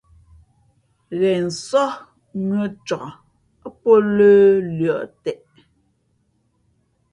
Ghen 1.19 1.45
sóh 1.67 1.93
mʉ̄ᾱ 2.47 2.65
cak 2.87 3.07
pǒ 3.81 3.91
lə̌ 4.15 4.33
lʉα 4.77 4.97
teʼ. 5.23 5.41